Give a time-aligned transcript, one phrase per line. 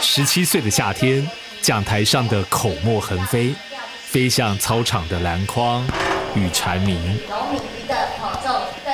[0.00, 1.28] 十七岁的夏天，
[1.60, 3.54] 讲台上的口沫横飞，
[4.04, 5.84] 飞向操场的篮筐
[6.34, 7.18] 与蝉鸣。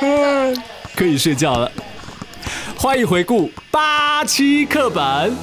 [0.01, 0.57] 嗯，
[0.95, 1.71] 可以睡觉了。
[2.77, 5.37] 欢迎回顾八七课本。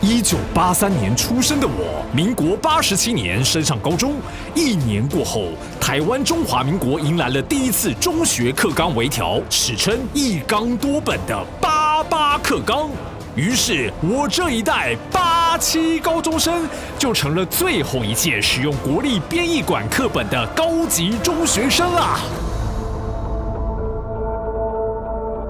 [0.00, 4.16] 一九八三年出生的我，民国八十七年升上高中。
[4.54, 5.48] 一年过后，
[5.80, 11.42] 台湾中华民国迎来了第一次中学课纲微调，史称一纲多本的
[12.10, 12.90] 八八课纲。
[13.36, 22.18] 于是，我这一代八七高中生就成了最后一届使用国立编译馆课本的高级中学生啦！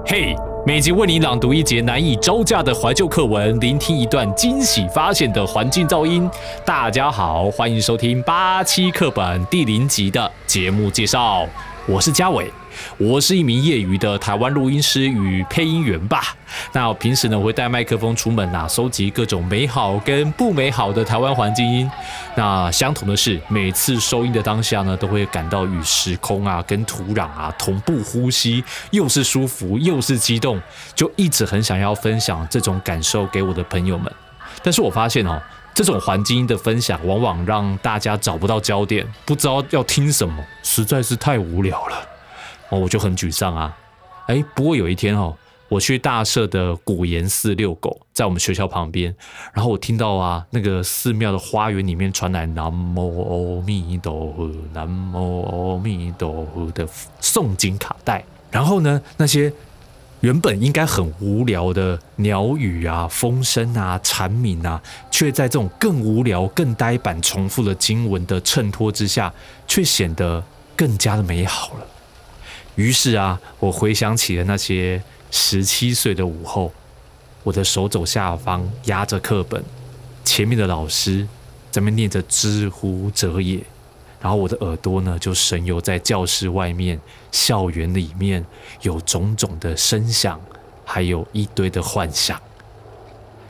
[0.05, 0.35] 嘿，
[0.65, 6.29] 每集为你朗读一节难以招架的怀旧课文，聆听一段惊喜发现的环境噪音。
[6.63, 11.47] 大家好，欢迎收听八七课本第零集的节目介绍，
[11.87, 12.51] 我是嘉伟。
[12.97, 16.35] 我是一名业余的台湾录音师与配音员吧。
[16.73, 21.89] 那我平时呢，我会带麦克风出门啊，收集各种美好跟不美好的台湾环境音。
[22.35, 30.59] 那相同的是，每次收音的当下呢，都会感到与时空啊、跟土壤啊同步呼吸，又是舒服又是激动，
[30.95, 34.11] 就一直很想要分享这种感受给我的朋友们。
[34.63, 35.39] 但是我发现哦，
[35.75, 41.97] 这种环境的分享，往往让大家找不到焦点，不知道要听什么，实在是太无聊了。
[42.69, 43.77] 哦，我就很沮丧啊！
[44.27, 45.35] 哎，不过有一天哦，
[45.67, 49.13] 我去大社的古岩寺遛狗，在我们学校旁边，
[49.53, 56.87] 然后我听到啊，那个寺庙的花园里面传来“南无阿弥陀佛，南无阿弥陀佛”的
[57.19, 59.51] 诵经卡带，然后呢，那些
[60.21, 69.31] 原本应该很无聊的鸟语啊、风声啊、蝉鸣啊，却在这种更无聊、更呆板、重复的经文的衬托之下，
[69.67, 70.43] 却显得
[70.75, 71.85] 更加的美好了。
[72.75, 76.73] 于是啊，我回想起了那些十七岁的午后，
[77.43, 79.63] 我的手肘下方压着课本，
[80.23, 81.27] 前面的老师
[81.69, 83.59] 在那念着“知乎者也”，
[84.21, 86.99] 然后我的耳朵呢就神游在教室外面、
[87.31, 88.43] 校园里面，
[88.81, 90.39] 有种种的声响，
[90.83, 92.41] 还有一堆的幻想。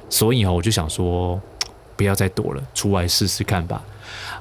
[0.10, 1.40] 所以啊，我就想说，
[1.96, 3.82] 不要再躲了，出来试试看吧。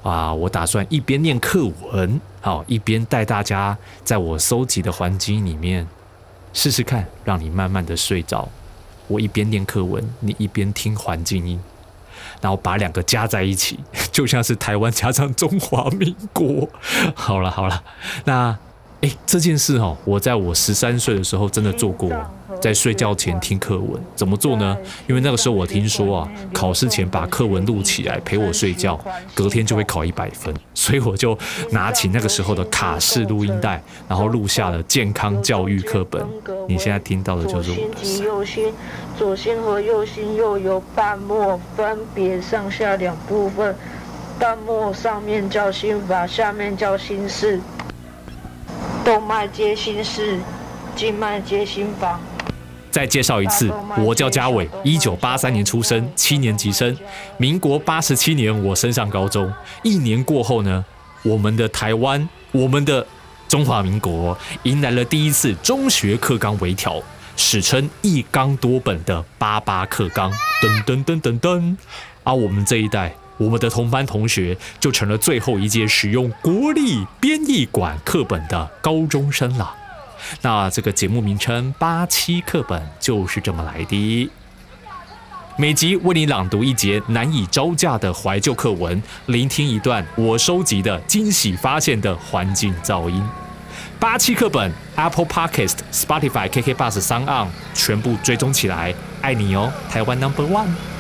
[0.03, 5.87] 啊，我打算一边念课文，好，一边带大家在我搜集的环境里面
[6.53, 8.49] 试试看，让你慢慢的睡着。
[9.06, 11.60] 我一边念课文，你一边听环境音，
[12.41, 13.78] 然后把两个加在一起，
[14.14, 16.69] 就像是台湾加上中华民国。
[17.16, 17.82] 好了好了，
[18.25, 18.56] 那
[19.00, 22.10] 哎，这件事哈，我在我十三岁的时候真的做过。
[22.60, 24.78] 在睡觉前听课文怎么做呢？
[25.08, 28.98] 因为那个时候我听说啊，考试前把课文录起来陪我睡觉，
[29.34, 30.54] 隔天就会考一百分。
[30.72, 31.36] 所以我就
[31.72, 36.25] 拿起那个时候的卡式录音带，然后录下了健康教育课本。
[36.69, 38.25] 你现在听到的就是我的。
[38.25, 38.72] 右心，
[39.19, 43.75] 左心和右心又有瓣膜，分别上下两部分。
[44.39, 47.61] 瓣膜上面叫心房，下面叫心室。
[49.05, 50.39] 动脉接心室，
[50.97, 52.21] 静脉接心房。
[52.91, 56.97] 再介绍一次，我叫嘉伟，一九八三年出生，七年级生。
[57.37, 59.53] 民国八十七年我升上高中，
[59.83, 60.84] 一年过后呢，
[61.23, 63.05] 我们的台湾，我们的
[63.49, 67.03] 中华民国迎来了第一次中学课纲微调，
[67.37, 70.33] 史称一纲多本的八八课纲。
[70.62, 71.77] 噔噔噔噔噔，
[72.23, 79.75] 而我们这一代，我们的同班同学就成了最后一届使用国立编译馆课本的高中生了。
[80.41, 84.31] 那这个节目名称八七课本就是这么来的。
[85.56, 93.23] 每集为你朗读一节难以招架的怀旧课文，聆听一段我收集的惊喜发现的环境噪音。
[94.00, 100.94] 八七课本，Apple Podcast、Spotify、KK Bus、三 on 全部追踪起来，爱你哦，台湾 Number One。